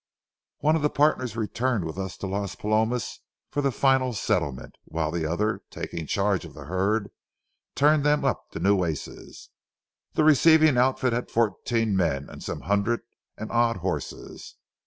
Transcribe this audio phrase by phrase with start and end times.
[0.61, 3.19] One of the partners returned with us to Las Palomas
[3.51, 7.11] for the final settlement, while the other, taking charge of the herd,
[7.75, 9.49] turned them up the Nueces.
[10.13, 13.01] The receiving outfit had fourteen men and some hundred
[13.37, 14.55] and odd horses.